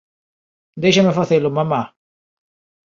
[0.83, 1.81] Déixame facelo, mamá!